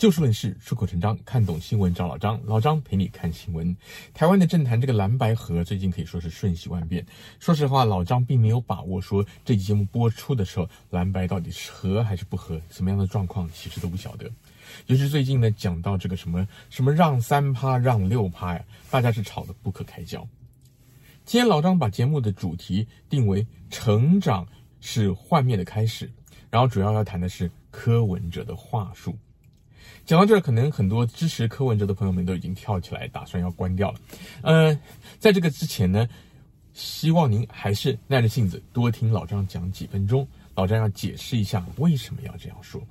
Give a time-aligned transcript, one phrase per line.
[0.00, 3.76] 就事论事，出口成章，看懂新闻找老张，老张陪你看新闻。
[4.14, 7.04] 台湾的政坛这个蓝白合最近可以说是瞬息万变。
[7.38, 14.24] 说实话，老张并没有把握说这期节目播出的时候，蓝白到底是合还是不合，什么样的状况其实都不晓得。
[14.86, 20.26] 尤其最近呢，讲到这个什么什么让三趴让六趴呀，大家是吵得不可开交。
[21.26, 24.48] 今天老张把节目的主题定为成长
[24.80, 26.10] 是幻灭的开始，
[26.48, 29.14] 然后主要要谈的是柯文哲的话术。
[30.04, 34.00] 讲到这儿，可能很多支持柯文哲的朋友们都已经跳起来，打算要关掉了。
[34.42, 34.80] 呃，
[35.18, 36.08] 在这个之前呢，
[36.72, 40.26] 希望您还是耐着性子多听老张讲几分钟。
[40.56, 42.82] 老张要解释一下为什么要这样说。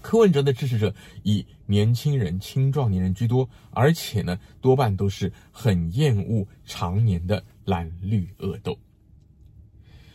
[0.00, 8.78] 柯文哲的支持者以年轻人、青壮年人居多，而且呢，多半都是很厌恶常年的蓝绿恶斗。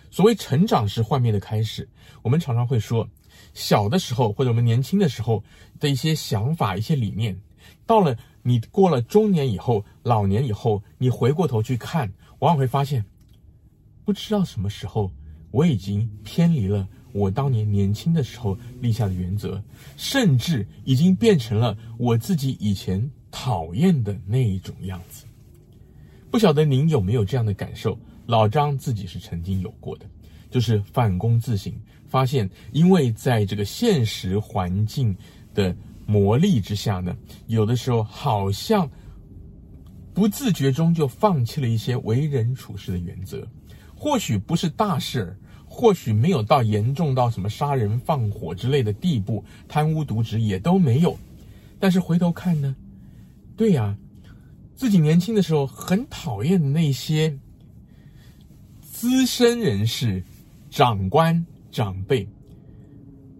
[0.09, 1.87] 所谓成长是幻灭的开始，
[2.21, 3.07] 我们常常会说。
[3.53, 5.43] 小的时候，或者我们年轻的时候
[5.79, 7.39] 的一些想法、一些理念，
[7.85, 13.05] 到了你过了中年以后、老年以后，你回过头去看，往往会发现，
[14.05, 15.11] 不知道什么时候
[15.51, 19.61] 我已经偏离了我当年年轻的时候立下的原则，
[19.97, 25.25] 甚至已经变成了我自己以前讨厌的那一种样子。
[26.29, 27.99] 不晓得您有没有这样的感受？
[28.25, 30.05] 老张自己是曾经有过的，
[30.49, 31.73] 就是反躬自省。
[32.11, 35.15] 发现，因为在这个现实环境
[35.53, 35.73] 的
[36.05, 37.15] 磨砺之下呢，
[37.47, 38.89] 有的时候好像
[40.13, 43.47] 不自觉中就放弃了一些为人处事的原则。
[43.95, 51.17] 或许不是大事儿，或许没有到严重到什么杀人放火之类的地步，贪污渎职也都没有。
[51.79, 52.75] 但是回头看呢，
[53.55, 53.95] 对呀，
[54.75, 57.39] 自己年轻的时候很讨厌的那些
[58.81, 60.21] 资深人士、
[60.69, 61.45] 长官。
[61.71, 62.27] 长辈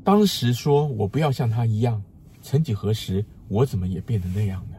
[0.03, 2.01] 当时说：“我不要像他一样。”
[2.41, 4.75] 曾几何时，我怎么也变得那样呢？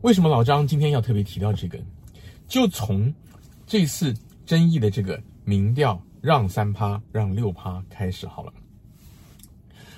[0.00, 1.78] 为什么老张今天要特别提到这个？
[2.48, 3.14] 就从
[3.66, 4.12] 这次
[4.44, 8.52] 争议的这个民调让三趴让六趴开始好了。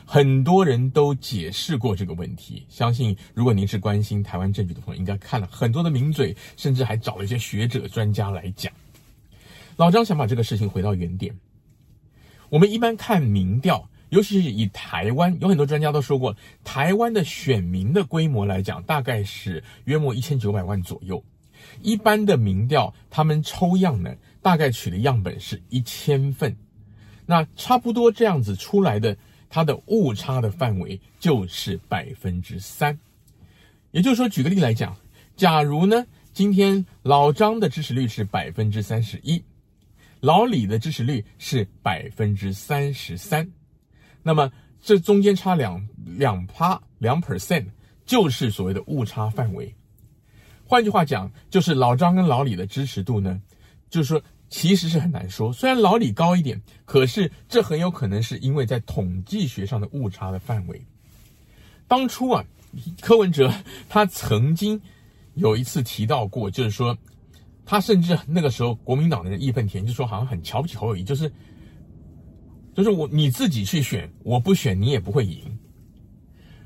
[0.04, 8.70] 很多人都解释过这个问题，相信如果您是关心台湾政局的朋友，应该看了很多的名嘴，甚至还找了一些学者专家来讲。
[9.76, 11.34] 老张想把这个事情回到原点。
[12.48, 21.22] 我们一般看民调，尤其是以台湾，有很多专家都说过，台湾的选民的规模来讲，大概是约莫一千九百万左右。
[21.82, 26.56] 一般的民调，他们抽样呢，大概取的样本是一千份，
[27.25, 29.16] 那差不多这样子出来的，
[29.48, 32.98] 它的误差的范围就是百分之三。
[33.92, 34.97] 也就是说，举个例来讲，
[35.36, 39.41] 假如呢，今天老张的支持率是百分之三十一。
[40.20, 43.50] 老李的支持率是百分之三十三，
[44.22, 47.66] 那么这中间差两两趴两 percent，
[48.04, 49.75] 就是所谓的误差范围。
[50.66, 53.41] 换句话讲，就是老张跟老李的支持度呢，
[53.88, 55.50] 就是说其实是很难说。
[55.50, 60.84] 虽然老李高一点，可是这很有可能是因为在统计学上的误差的范围。
[61.88, 62.44] 当初啊，
[63.00, 63.50] 柯文哲
[63.88, 64.78] 他曾经
[65.34, 66.97] 有一次提到过，就是说。
[67.70, 71.32] 他甚至那个时候，国民党的人义愤填膺，就说好像很瞧不起侯友谊，就是，
[72.75, 75.56] 就是我你自己去选，我不选你也不会赢。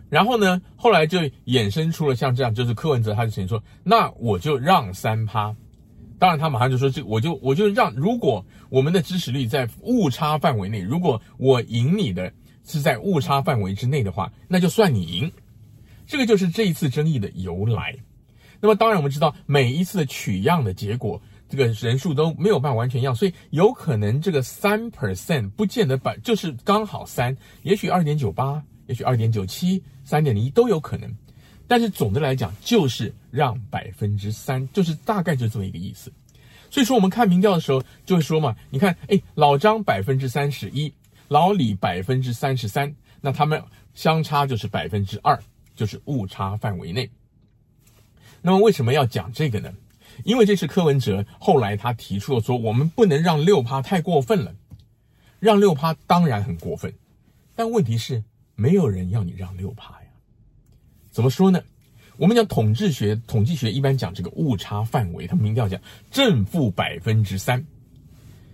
[0.09, 5.55] 然后呢，后来就衍生出了像这样，就是柯文哲他就曾经说，那我就让三趴。
[6.19, 12.33] 当然他马上就说，这我就我就让，如果我们的支持率在误差范围内，如果我赢你的
[12.65, 15.31] 是在误差范围之内的话，那就算你赢。
[16.07, 17.95] 这个就是这一次争议的由来。
[18.65, 21.21] 那么当然，我们知道每一次的取样的结果，
[21.51, 31.15] 这个人数都没有办法完全一样，所以有可能这个三 percent 不见得百就是刚好三，也许二点九八，也许二点九七，三点零一都有可能。
[31.69, 36.11] 但是总的来讲，就是让百分之三，就是大概就这么一个意思。
[36.71, 40.91] 所以说，我们看民调的时候就会说嘛，你看，哎，老张百分之三十一，
[41.29, 43.63] 老李百分之三十三，那他们
[43.93, 45.39] 相差就是百分之二，
[45.75, 47.11] 就是误差范围内。
[48.47, 49.73] 那么为什么要讲这个呢？
[50.23, 54.55] 因为这是柯文哲后来他提出了说，我们不能让六趴太过分了，
[55.41, 56.93] 让六趴当然很过分，
[57.55, 58.23] 但问题是
[58.55, 60.09] 没有人要你让六趴呀。
[61.11, 61.63] 怎么说呢？
[62.19, 65.81] 我们讲统计学，统计学一般讲这个误差范围，他们民调讲
[66.11, 67.67] 正负百分之三，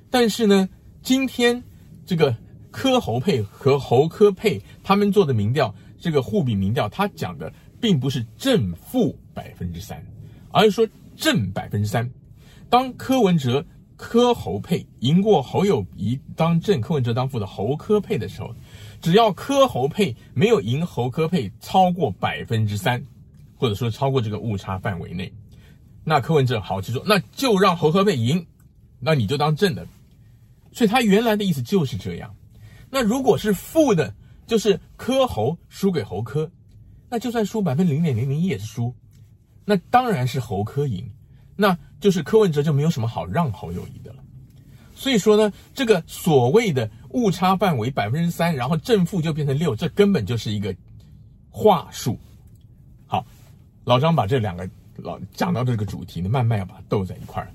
[0.09, 0.69] 但是呢，
[1.03, 1.65] 今天
[2.07, 2.37] 这个
[2.71, 7.53] 柯侯配和侯柯配他们做的民调，这个互比民调，他讲的。
[7.83, 10.05] 并不是正负百分之三，
[10.50, 12.11] 而是说正百分之三。
[12.69, 13.65] 当柯文哲
[13.97, 18.55] 柯侯配赢过侯友宜当正，柯文哲当副的侯柯配的时候，
[19.00, 23.05] 只要柯侯配没有赢侯柯配超过百分之三，
[23.56, 25.33] 或者说超过这个误差范围内，
[26.05, 28.47] 那柯文哲好就说，那就让侯柯配赢，
[29.00, 29.87] 那你就当正的。
[30.73, 32.35] 所以他原来的意思就是这样。
[32.88, 34.15] 那如果是负的，
[34.47, 36.50] 就是柯侯输给侯柯，
[37.09, 38.94] 那就算输百分之零点零零一也是输，
[39.71, 41.09] 那当然是侯科赢，
[41.55, 44.19] 那就是柯文哲就没有什么好让侯友宜的了。
[44.97, 50.75] 所以说呢，这个所谓的误差范围百分之三，然后正负就变成六，这根本就是一个
[51.51, 52.19] 话术。
[53.07, 53.25] 好，
[53.85, 57.53] 老张把这两个老讲到这个主题呢，慢慢要把它斗在一块儿。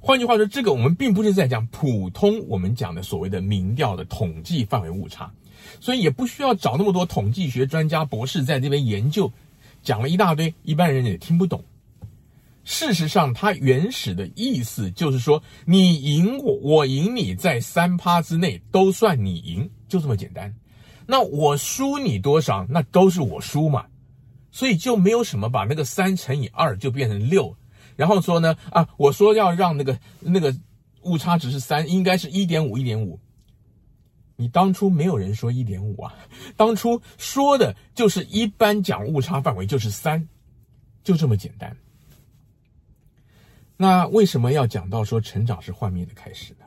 [0.00, 5.32] 换句话说，这个我们并不是在讲普通我们讲的所谓的民调的统计范围误差，
[5.78, 9.32] 所以也不需要找那么多统计学专家博士在这边研究，
[9.82, 11.62] 讲了一大堆，一般人也听不懂。
[12.64, 20.54] 事实上，它原始的意思就是说，你赢我，我赢你，在三趴之内都算你赢，就这么简单。
[21.06, 23.84] 那我输你多少，那都是我输嘛。
[24.52, 27.56] 所以就没有什么把那个三乘以二就变成六，
[27.96, 30.54] 然后说呢啊，我说要让那个那个
[31.02, 33.18] 误差值是三，应该是一点五，一点五。
[34.36, 36.14] 你当初没有人说一点五啊，
[36.56, 40.28] 当初说的就是一般讲误差范围就是三，
[41.04, 41.76] 就这么简单。
[43.76, 46.66] 那为什么要讲到说成长是幻灭的开始呢？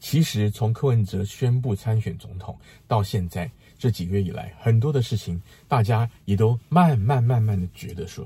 [0.00, 2.56] 其实从柯文哲宣布参选总统
[2.86, 8.24] 到现在这几个月以来，很多的事情大家也都慢慢慢慢的觉得说，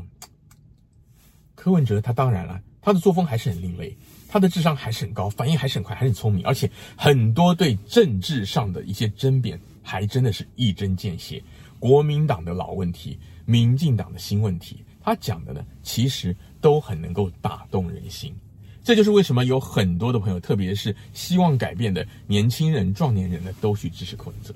[1.54, 3.96] 柯文哲他当然了，他的作风还是很另类，
[4.28, 11.42] 他的智商还是很高，反应还是很快，还是很聪明，而且很多对政治上的一些争辩还真的是一针见血，
[11.78, 14.84] 国民党的老问题，民进党的新问题。
[15.04, 18.32] 他讲的呢，其实都很能够打动人心，
[18.84, 24.54] 这就是为什么有很多的朋友，特别是希望改变的年轻人、壮年人呢，都去支持柯文哲。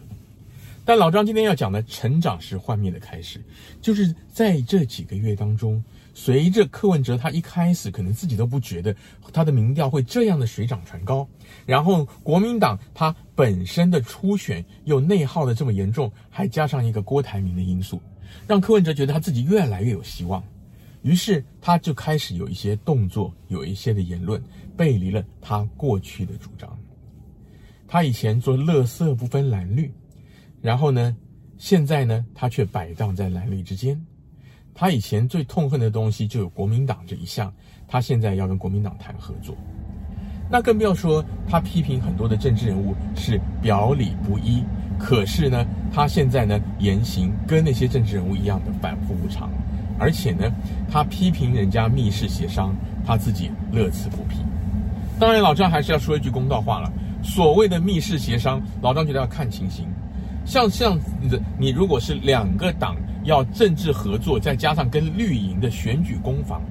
[0.84, 3.43] 但老张今天要讲的成长是幻灭的开始，
[3.82, 5.82] 就是在这几个月当中，
[6.19, 8.97] 随着柯文哲他一开始可能自己都不觉得
[9.35, 11.29] 他的民调会这样的水涨船高，
[11.67, 18.01] 然后国民党他本身的初选又内耗的这么严重，还加上一个郭台铭的因素。
[18.47, 20.43] 让柯文哲觉得他自己越来越有希望，
[21.03, 24.43] 于是他就开始有一些动作，有一些的言论
[24.75, 26.79] 背离了他过去的主张。
[27.87, 29.93] 他以前做乐色不分蓝绿，
[30.62, 31.15] 然后呢，
[31.59, 34.03] 现在呢，他却摆荡在蓝绿之间。
[34.78, 37.50] 他以前最痛恨的东西就有国民党这一项，
[37.88, 39.56] 他现在要跟国民党谈合作。
[40.50, 44.62] 那更不要说他批评很多的政治人物是表里不一。
[44.99, 49.50] 可是呢，他现在呢言行跟那些政治人物一样的反复无常，
[49.99, 50.50] 而且呢，
[50.90, 52.75] 他批评人家密室协商，
[53.05, 54.37] 他自己乐此不疲。
[55.19, 56.93] 当然，老张还是要说一句公道话了，
[57.23, 59.87] 所谓的密室协商，老张觉得要看情形。
[60.44, 62.96] 像这样子，你如果是两个党
[63.26, 66.62] 要政治合作，再加上跟绿营的选举攻防，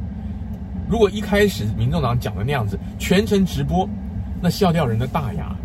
[0.89, 3.87] 如果一开始民众党讲的那样子，全程直播，
[4.41, 5.55] 那笑掉人的大牙。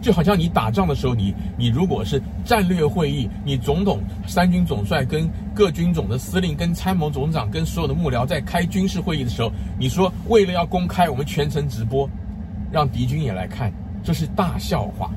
[0.00, 12.10] 就好像你打仗的时候，你你如果是战略会议，你总统、三军总帅跟各军种的司令、跟参谋总长、跟所有的幕僚在开军事会议的时候，你说为了要公开，我们全程直播，
[12.72, 13.72] 让敌军也来看，
[14.02, 15.08] 这是大笑话。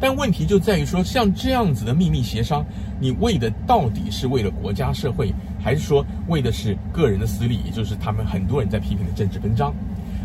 [0.00, 2.64] 但问题就在于说，像这样子的秘密协商，
[3.00, 7.60] 你为的到底是为了国家社会，还是说为的是个人的私利？
[7.64, 9.74] 也就是他们很多人在批评的政治分赃。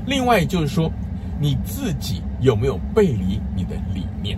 [0.06, 0.92] 另外就是说。
[1.44, 4.38] 你自己有没有背离你的理念？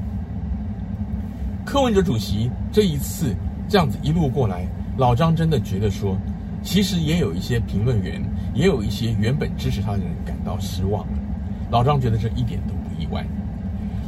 [1.66, 3.36] 柯文哲主席这一次
[3.68, 6.18] 这样子一路过来，老张真的觉得说，
[6.62, 8.24] 其实也有一些评论员，
[8.54, 11.20] 也有一些原本支持他的人感到失望了。
[11.70, 13.28] 老张觉得这一点都不意外。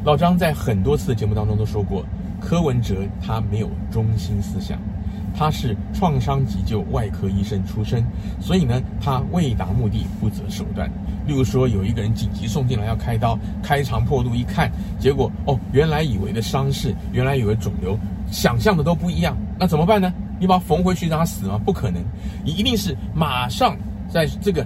[0.06, 2.06] 老张在很多次的节目当中都说过，
[2.40, 4.80] 柯文哲他没有中心思想。
[5.36, 8.06] 他是创伤急救外科医生出身，
[8.40, 10.88] 所以呢，他为达目的不择手段。
[11.26, 17.98] 例如说，有一个人紧急送进来要开刀，开肠破肚一看，结果哦，原来以为的伤势，原来以为肿瘤，
[18.32, 19.36] 想象的都不一样。
[19.60, 20.14] 那怎么办呢？
[20.40, 21.60] 你把它缝回去让他死吗？
[21.66, 22.00] 不可能，
[22.46, 23.76] 你一定是马上
[24.08, 24.66] 在这个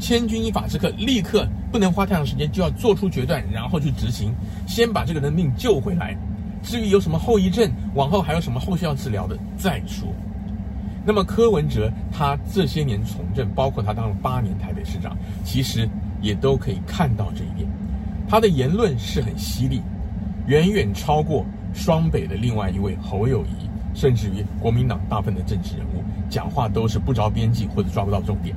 [0.00, 4.34] 千钧一发之刻，立刻不能花太长时间，就要做出决断，然后去执行，
[4.66, 6.16] 先把这个人命救回来。
[6.62, 10.08] 至于有什么后遗症，往后还有什么后续要治疗的再说。
[11.04, 15.88] 那么柯文哲他这些年从政，包括他当了八年台北市长，其实
[16.20, 17.68] 也都可以看到这一点。
[18.28, 19.82] 他的言论是很犀利，
[20.46, 28.54] 远远超过双北的另外一位侯友谊，甚至于国民党大部分的政治人物讲话都是不着边际或者抓不到重点。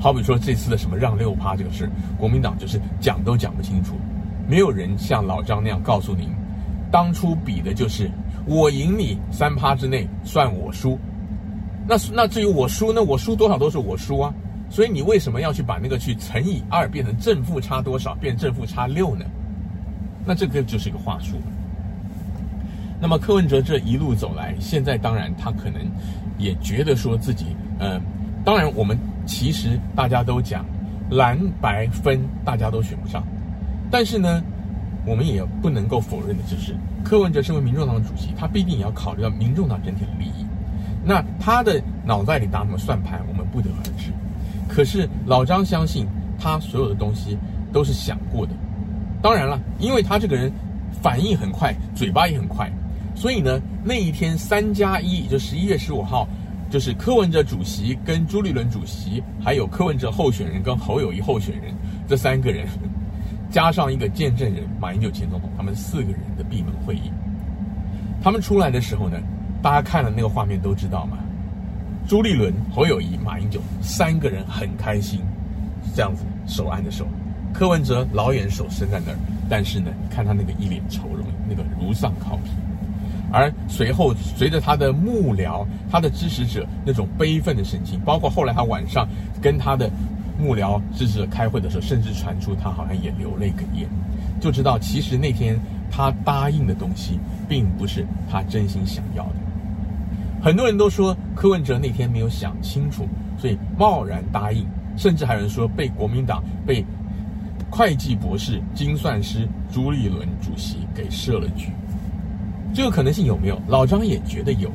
[0.00, 1.88] 好比说这次的什么让六趴这个事，
[2.18, 3.94] 国民党就是讲都讲不清楚，
[4.48, 6.28] 没有人像老张那样告诉您。
[6.90, 8.10] 当初比的就是
[8.46, 10.98] 我赢你三趴之内算我输。
[11.86, 13.02] 那那至于我输呢？
[13.02, 14.32] 我输多少都是我输啊。
[14.70, 19.24] 所以你为什么要去把那个去乘以二，变成正负差多少，变正负差六呢？
[20.24, 21.36] 那这个就是一个话术。
[23.00, 25.82] 那么柯文哲这一路走来，现在当然他可能
[26.38, 28.00] 也觉得说自己，呃，
[28.44, 30.64] 当然我们其实大家都讲
[31.10, 33.22] 蓝白分，大家都选不上，
[33.90, 34.42] 但是呢，
[35.06, 40.44] 我们也不能够否认的就是柯文哲身为民众党的主席，他必定也要考虑到民众党整体的利益。
[41.04, 44.10] 那他的脑袋里打什么算盘，我们不得而知。
[44.68, 46.06] 可是老张相信
[46.38, 47.38] 他所有的东西
[47.72, 48.52] 都是想过的。
[49.22, 50.52] 当然了，因为他这个人
[51.02, 52.70] 反应很快，嘴巴也很快。
[53.14, 56.26] 所以呢，那一天三加一，也就十一月十五号，
[56.74, 61.72] 就是柯文哲主席跟朱立伦主席，还有柯文哲候选人跟侯友谊候选人
[62.08, 62.66] 这三个人，
[63.48, 67.12] 加上一个见证人马英九前总统，他们四个人的闭门会议。
[68.20, 69.16] 他们出来的时候呢，
[69.62, 71.18] 大家看了那个画面都知道嘛，
[72.08, 75.20] 朱立伦、侯友谊、马英九三个人很开心，
[75.94, 77.06] 这样子手按着手，
[77.52, 82.50] 柯文哲老远手伸在那儿，但是呢，你看他那个一脸愁容，那个如丧考妣。
[83.32, 89.08] 而随后，随着他的幕僚、他的支持者那种悲愤的神情，包括后来他晚上
[89.42, 89.90] 跟他的
[90.38, 93.88] 幕僚支持者开会的时候，甚至传出他好像也流泪哽咽，
[94.40, 95.58] 就知道其实那天
[95.90, 99.34] 他答应的东西，并不是他真心想要的。
[100.42, 104.66] 很多人都说柯文哲那天没有想清楚，所以贸然答应，
[104.96, 106.84] 甚至还有人说被国民党、被
[107.70, 111.70] 会计博士、精算师朱立伦主席给设了局。
[112.74, 113.58] 这个可能性有没有？
[113.68, 114.68] 老张也觉得有，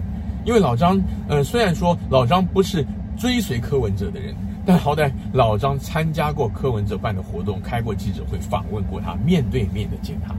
[0.46, 2.86] 因为老张，呃，虽然说老张不是
[3.18, 4.34] 追随柯文哲的人，
[4.66, 10.34] 但好歹老张参加过柯文哲办的活动，开过记者会，访问过他，面对面的见他。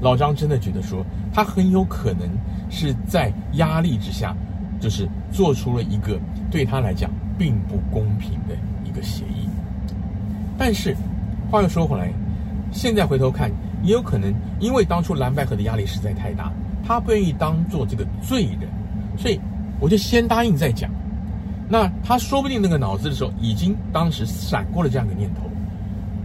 [0.00, 2.26] 老张真的觉得说，他很有可能
[2.70, 4.34] 是在压力之下，
[4.80, 6.18] 就是做出了一个
[6.50, 9.46] 对他来讲并不公平的一个协议。
[10.56, 10.96] 但是
[11.50, 12.10] 话又说回来，
[12.72, 13.50] 现在回头看，
[13.82, 16.50] 也有可能因为当初蓝白合的压力实在太大。
[16.86, 18.68] 他不愿意当做这个罪人，
[19.16, 19.40] 所以
[19.80, 20.90] 我就先答应再讲。
[21.68, 25.40] 那他说不定那个脑子的时候，已经当时闪过了这样一个念头：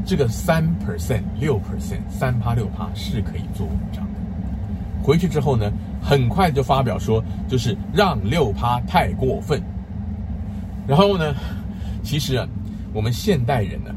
[0.05, 4.19] 这个三 percent、六 percent、三趴六趴是可以做文章的。
[5.01, 9.61] 回去之后呢，很快就发表说，就是让六趴太过分。
[10.85, 11.33] 然后呢，
[12.03, 12.45] 其实啊，
[12.93, 13.95] 我们现代人呢，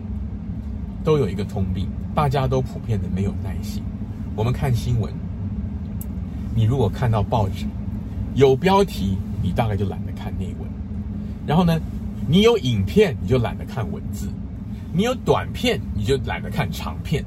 [1.02, 3.82] 都有一个通病，大家都普遍的没有耐心。
[4.36, 5.21] 我们看新闻。
[6.54, 7.66] 你如果看到报纸
[8.34, 10.70] 有标题，你大概就懒得看内文。
[11.46, 11.80] 然后呢，
[12.28, 14.28] 你有影片，你就懒得看文字；
[14.92, 17.24] 你有短片，你就懒得看长片。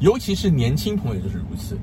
[0.00, 1.76] 尤其是年轻朋友就是如此。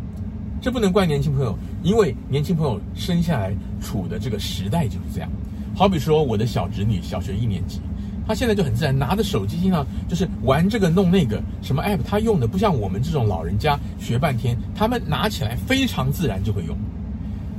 [0.61, 5.29] 这不能怪年轻朋友，因为年轻朋友生下来处的这个时代就是这样。
[5.75, 7.81] 好比说，我的小侄女小学一年级。
[8.27, 16.75] 他现在就很自然，拿着手机经常就是玩这个弄那个什么 app，他用的不像我们这种老人家学半天，他们拿起来非常自然就会用。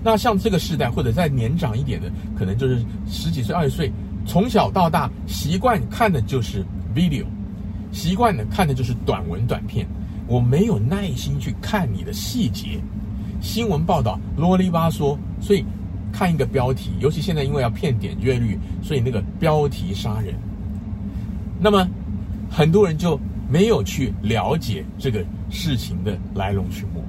[0.02, 3.92] 那像这个世代或者再年长一点的，可能就是十几岁、二十岁，
[4.24, 7.24] 从小到大习惯看的就是 video，
[7.90, 9.86] 习惯的看的就是短文短片。
[10.28, 12.80] 我没有耐心去看你的细节，
[13.40, 15.64] 新闻报道啰里吧嗦，所以
[16.12, 20.34] 看一个标题，尤其现在因为要骗点阅率，所以那个标题杀人。
[21.58, 21.88] 那么，
[22.50, 27.00] 很多人就没有去了解这个事情的来龙去脉，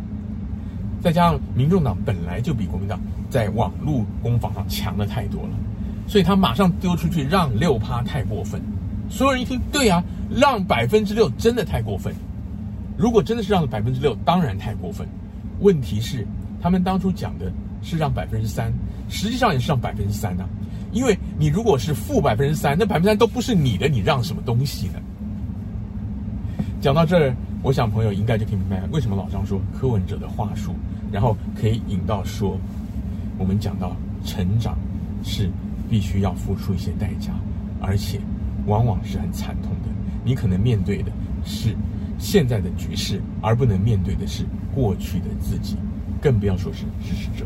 [1.01, 2.99] 再加上民众党本来就比国民党
[3.29, 5.49] 在网络攻防上强的太多了，
[6.07, 8.61] 所以他马上丢出去让六趴太过分。
[9.09, 12.13] 所有人一听，对啊，让百分之六真的太过分。
[12.97, 15.07] 如果真的是让了百分之六，当然太过分。
[15.59, 16.25] 问题是，
[16.61, 17.51] 他们当初讲的
[17.81, 18.73] 是让百分之三，
[19.07, 20.45] 实际上也是让百分之三呐。
[20.91, 24.99] 因为你如果是负百分之三，那百分之三都不是你的，你让什么东西呢？
[26.79, 30.73] 讲到这儿，我想朋友应该就听明白为什么老张说柯文哲的话术，
[31.11, 32.57] 然后可以引到说，
[33.37, 34.77] 我们讲到成长
[35.23, 35.49] 是
[35.89, 37.33] 必须要付出一些代价，
[37.81, 38.19] 而且
[38.67, 39.89] 往往是很惨痛的。
[40.23, 41.11] 你可能面对的
[41.43, 41.75] 是
[42.19, 45.77] 现在的局势，而不能面对的是过去的自己，
[46.21, 47.45] 更不要说是支持者。